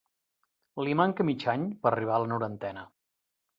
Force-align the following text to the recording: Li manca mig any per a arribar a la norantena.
Li 0.87 0.95
manca 1.01 1.27
mig 1.29 1.45
any 1.55 1.67
per 1.85 1.89
a 1.91 1.93
arribar 1.99 2.17
a 2.19 2.25
la 2.25 2.33
norantena. 2.35 2.89